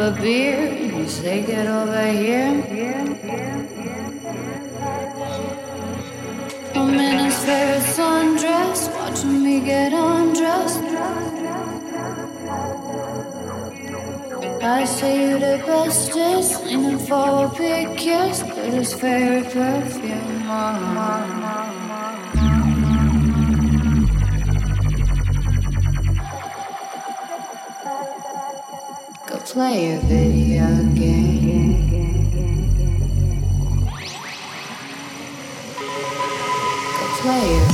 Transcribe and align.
a 0.00 0.10
beer 0.12 0.72
you 0.72 1.06
say, 1.06 1.44
get 1.44 1.66
over 1.66 2.06
here. 2.06 2.52
I'm 6.74 6.94
in 6.94 7.18
his 7.24 7.38
favorite 7.44 7.86
sundress, 7.96 8.88
watching 8.94 9.44
me 9.44 9.60
get 9.60 9.92
undressed. 9.92 10.82
I 14.62 14.84
say 14.84 15.30
you 15.30 15.38
the 15.38 15.62
bestest, 15.66 16.64
leaning 16.64 16.98
for 16.98 17.44
a 17.44 17.48
big 17.56 17.98
kiss, 17.98 18.42
but 18.42 18.72
his 18.72 18.94
favorite 18.94 19.52
perfume. 19.52 20.99
play 29.52 29.96
a 29.96 30.00
video 30.02 30.68
game. 30.94 31.90
Go 36.98 37.06
play 37.20 37.56
a 37.56 37.69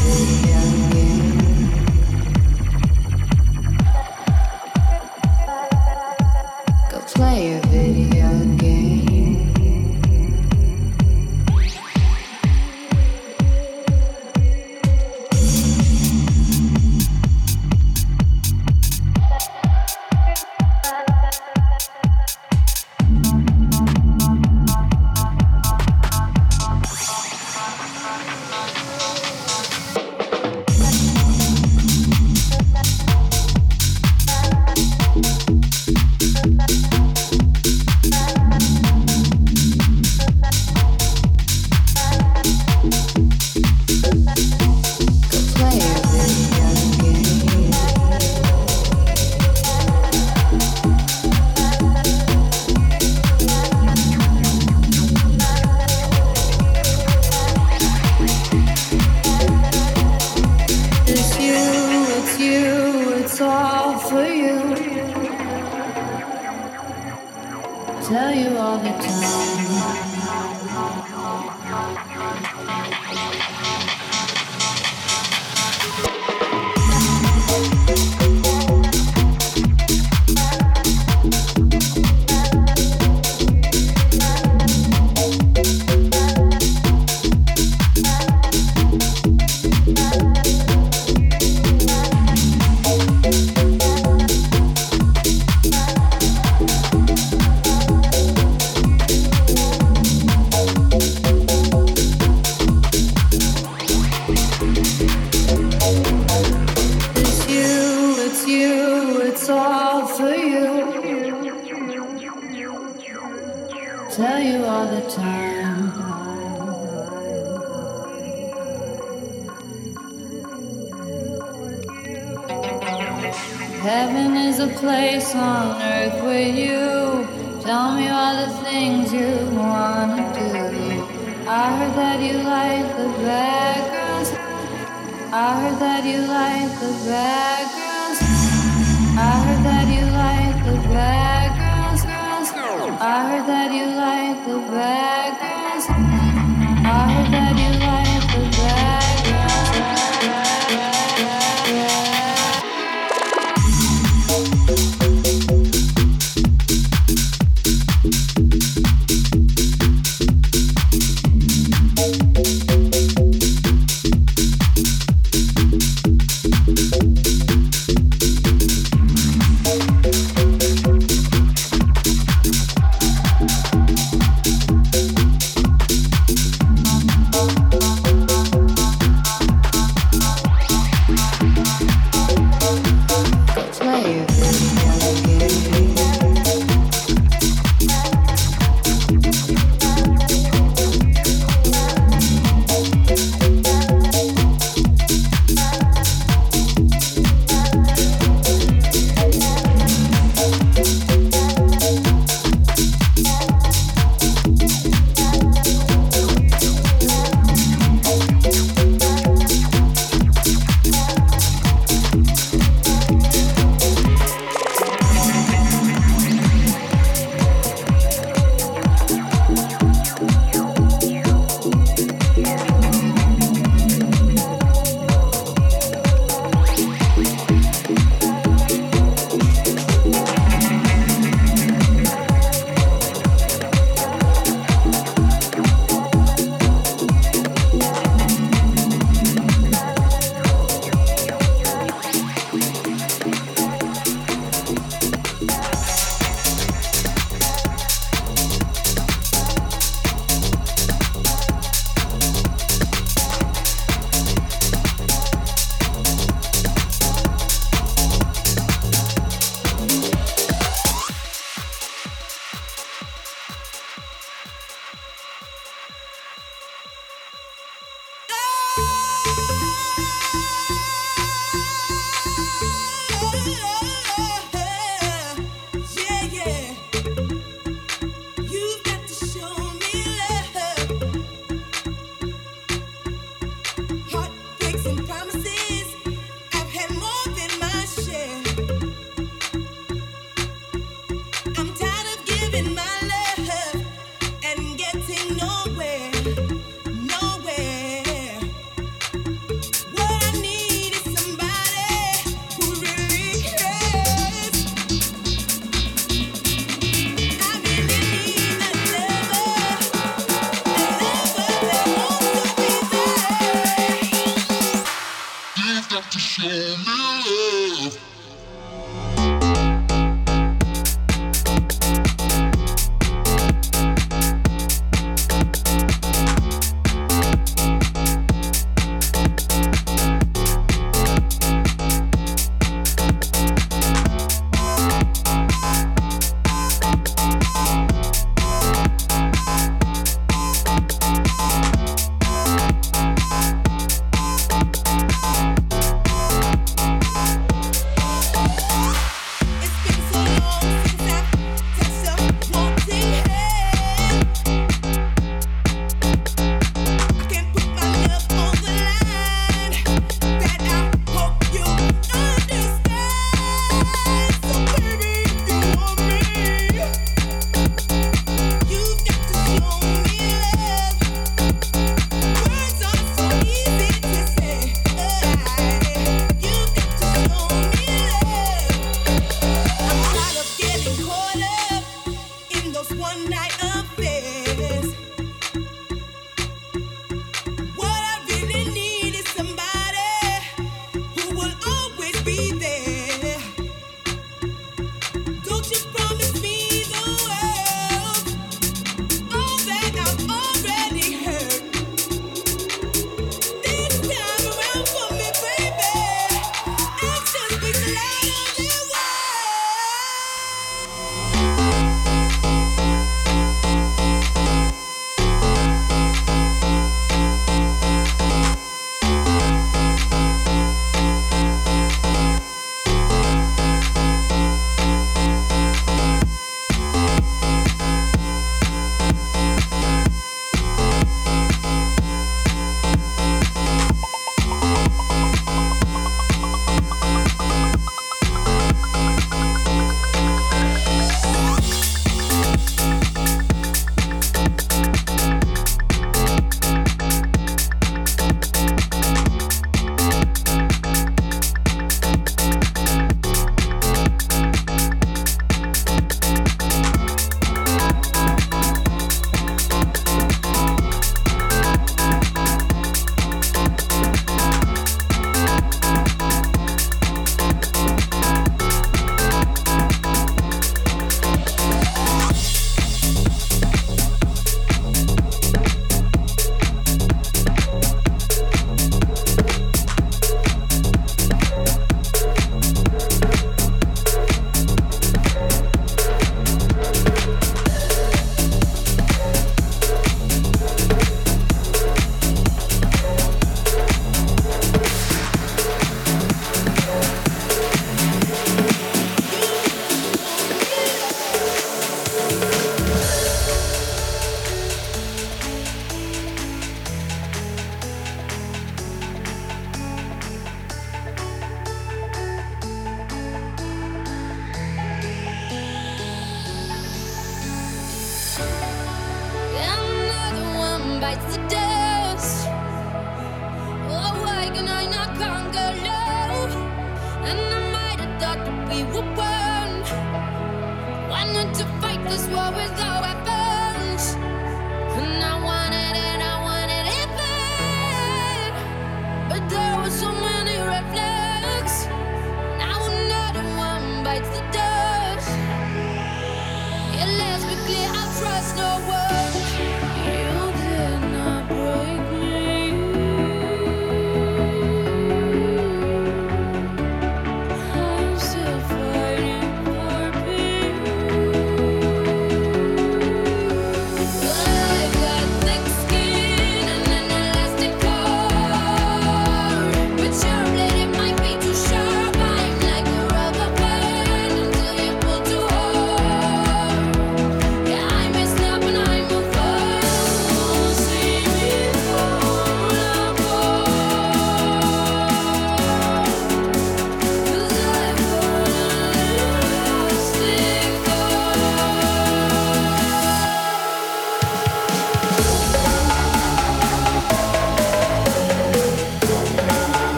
tell 68.09 68.33
you 68.33 68.57
all 68.57 68.79
the 68.79 68.91
time. 68.91 69.56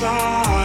Outside. 0.00 0.57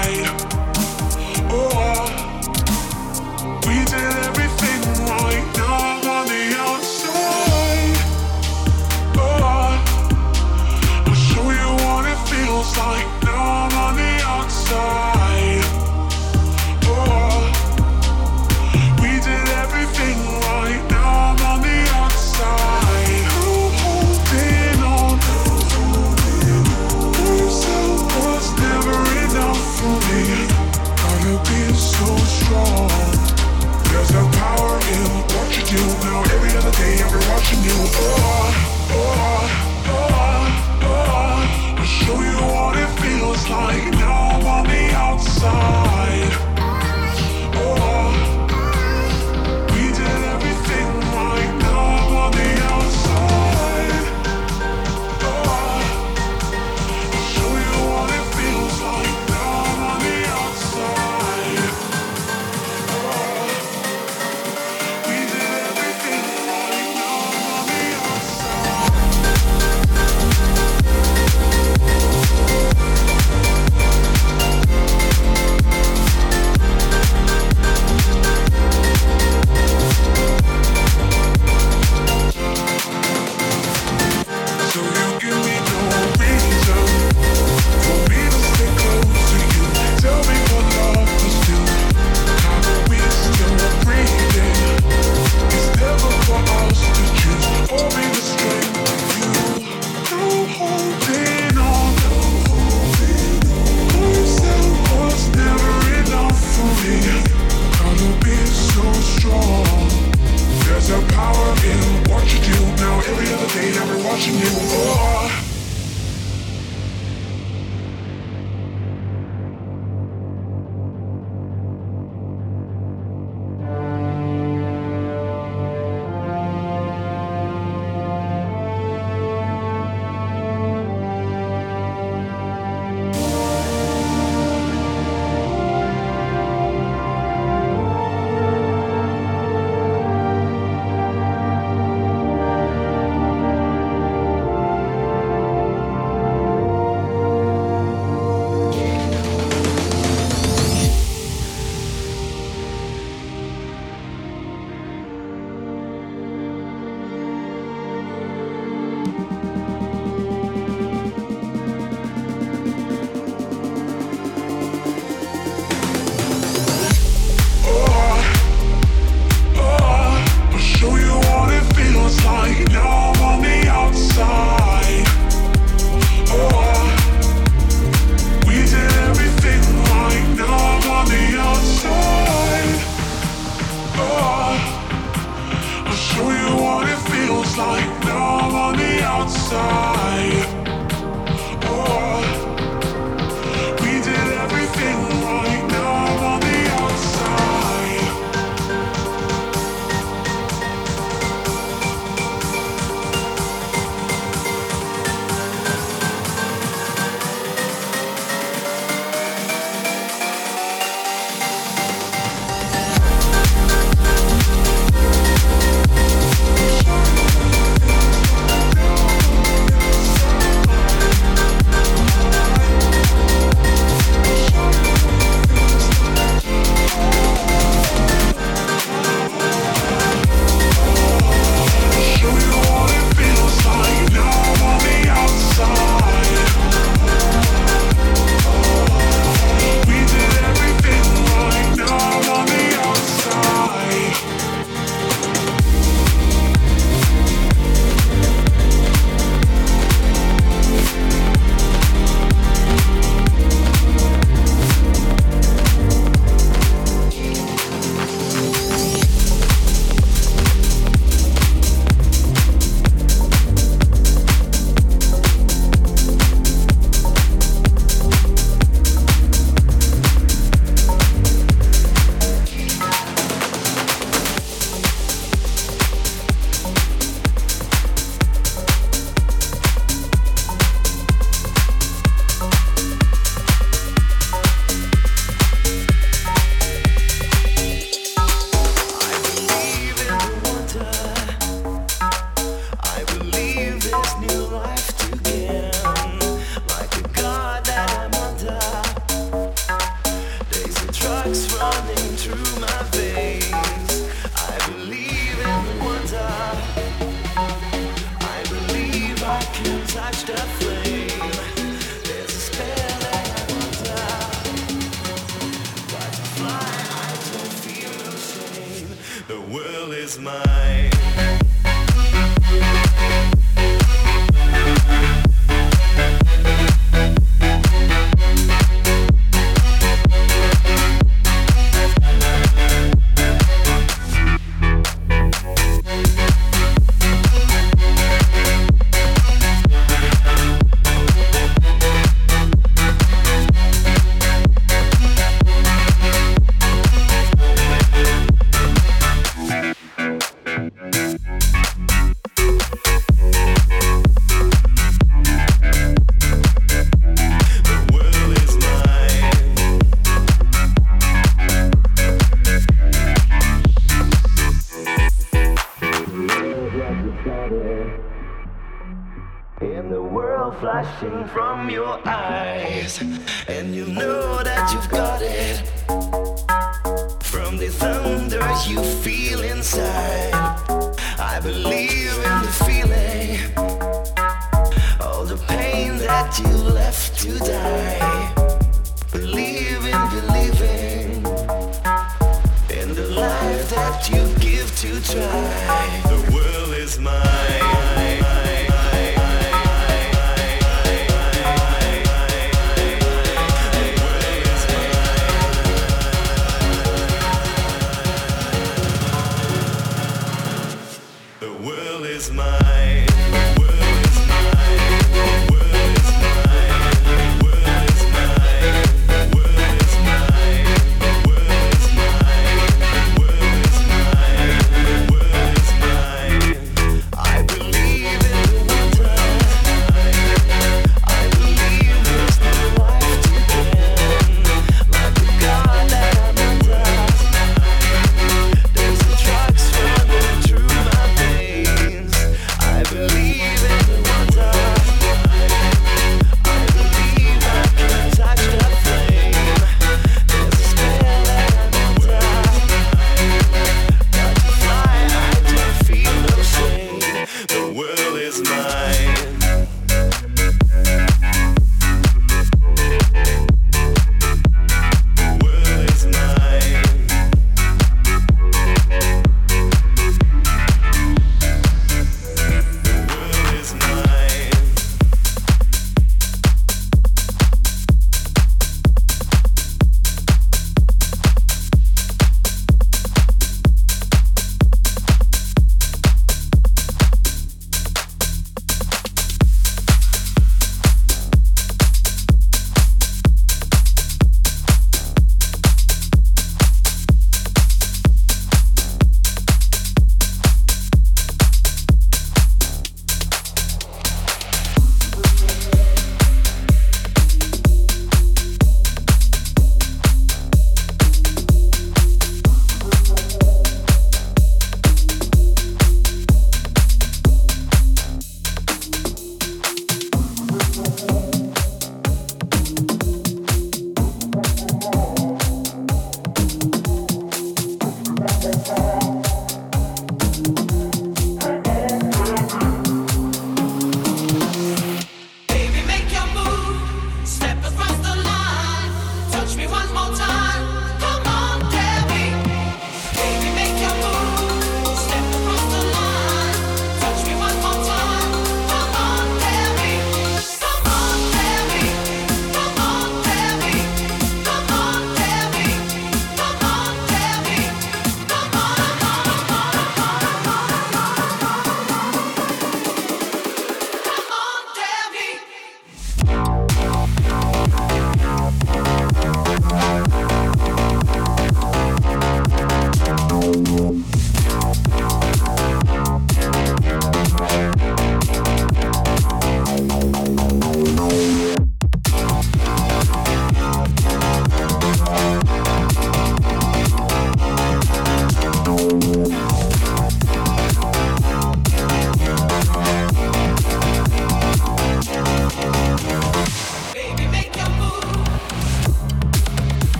Try. 395.13 396.12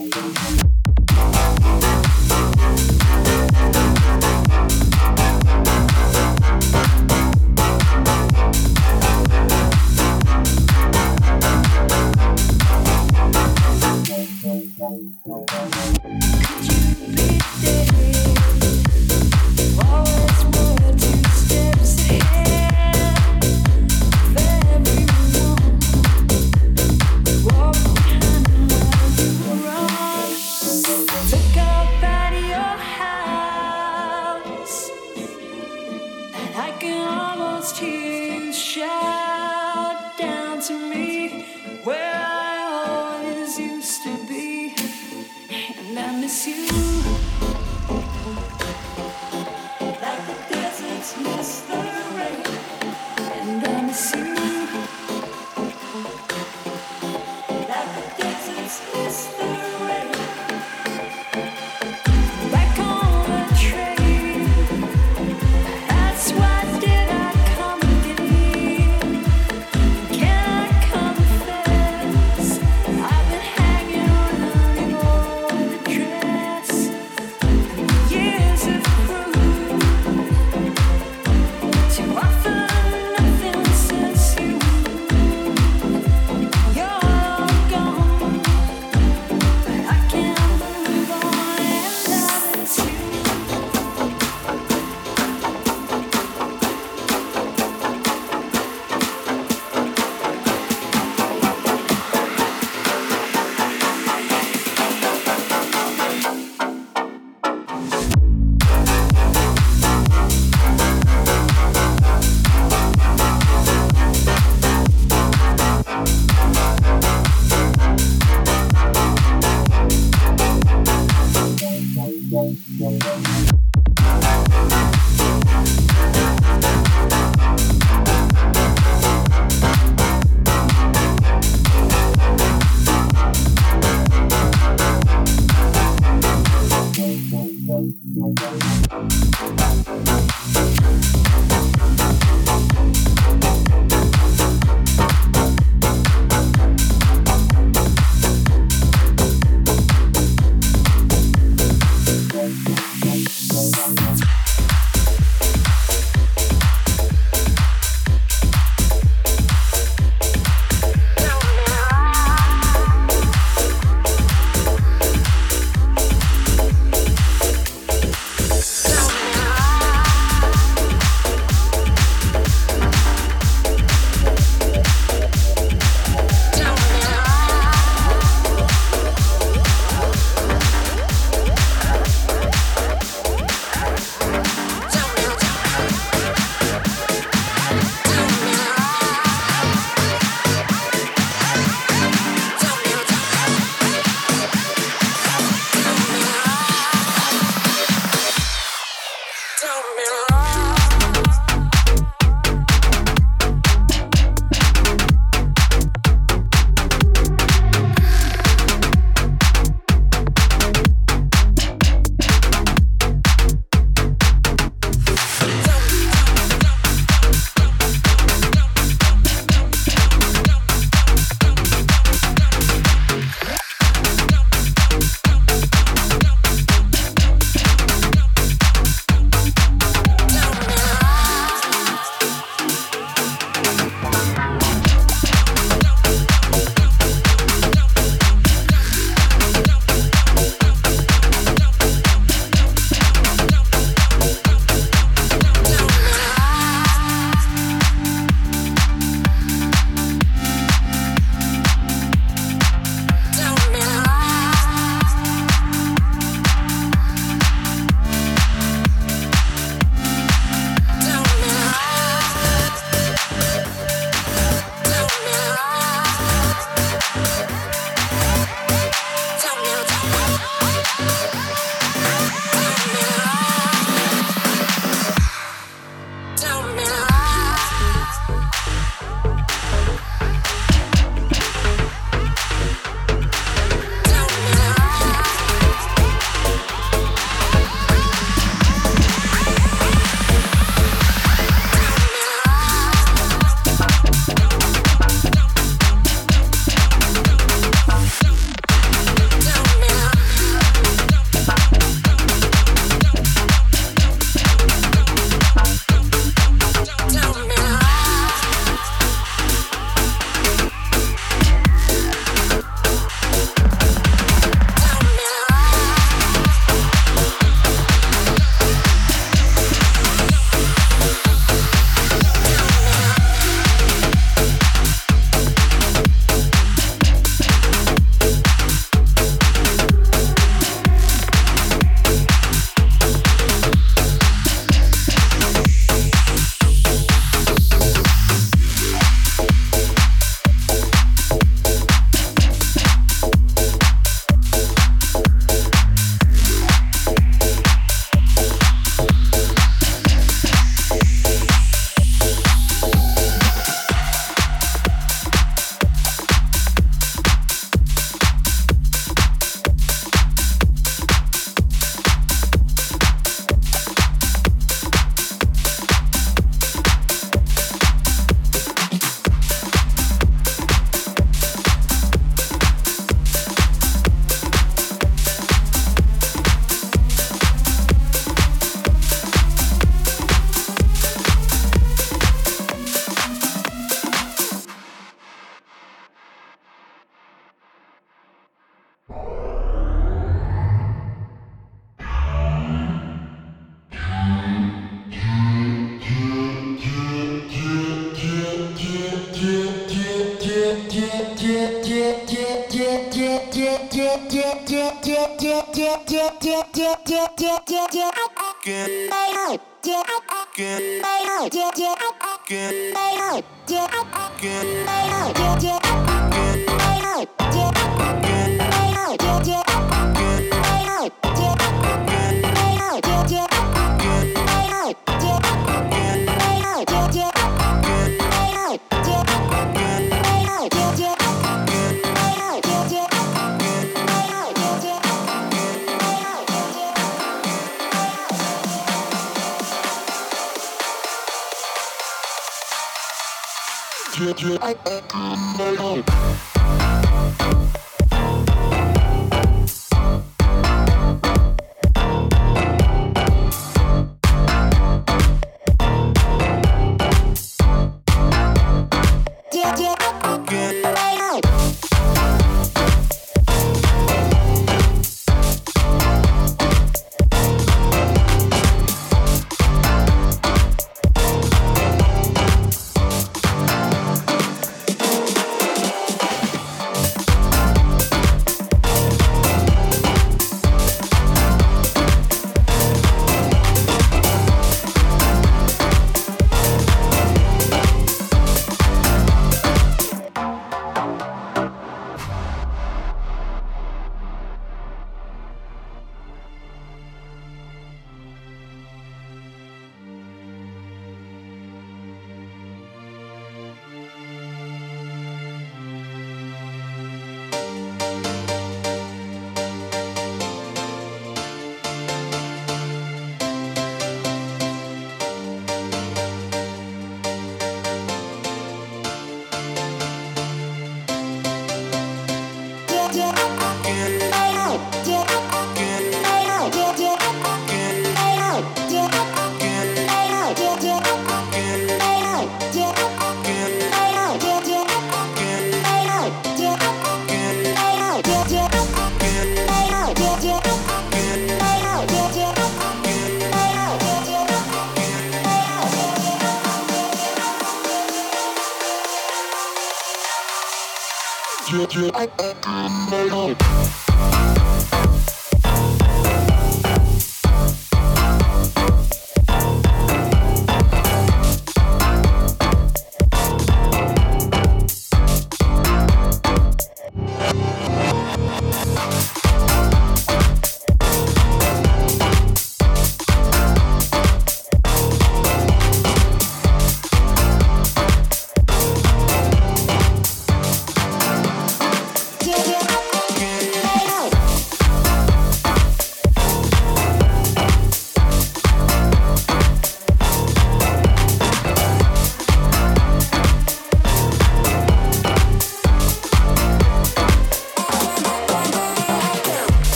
Can 0.00 0.12
I 0.12 0.32
come? 0.32 0.79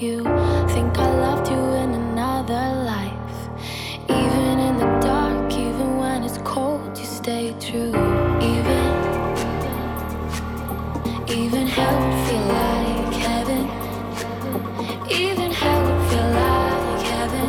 you. 0.00 0.22
Think 0.68 0.98
I 0.98 1.10
loved 1.26 1.50
you 1.50 1.58
in 1.58 1.94
another 1.94 2.84
life. 2.84 3.38
Even 4.08 4.58
in 4.58 4.76
the 4.78 4.86
dark, 5.00 5.52
even 5.52 5.96
when 5.98 6.24
it's 6.24 6.38
cold, 6.38 6.96
you 6.98 7.04
stay 7.04 7.54
true. 7.60 7.94
Even, 8.52 8.84
even 11.28 11.66
hell 11.66 11.96
would 12.00 12.18
feel 12.28 12.46
like 12.60 13.14
heaven. 13.28 13.62
Even 15.10 15.50
hell 15.52 15.80
would 15.86 16.02
feel 16.10 16.30
like 16.42 17.02
heaven. 17.14 17.48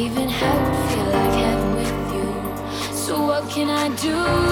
Even 0.00 0.28
hell 0.28 0.58
would 0.64 0.90
feel 0.90 1.08
like 1.18 1.34
heaven 1.44 1.70
with 1.76 1.94
you. 2.14 2.96
So 2.96 3.26
what 3.26 3.48
can 3.50 3.70
I 3.70 3.88
do? 3.96 4.49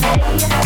Make 0.00 0.65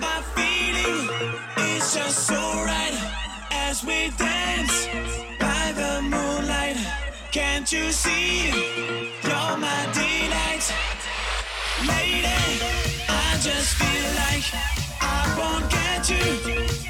my 0.00 0.20
feeling 0.34 1.08
is 1.74 1.94
just 1.94 2.26
so 2.26 2.40
right 2.64 2.96
as 3.50 3.84
we 3.84 4.10
dance 4.16 4.86
by 5.38 5.72
the 5.72 6.02
moonlight. 6.02 6.76
Can't 7.32 7.70
you 7.72 7.90
see? 7.90 8.48
You're 9.22 9.56
my 9.56 9.82
delight, 9.92 10.64
lady. 11.86 12.40
I 13.08 13.38
just 13.40 13.74
feel 13.80 14.08
like 14.22 14.46
I 15.00 15.34
won't 15.38 15.70
get 15.70 16.10
you. 16.10 16.87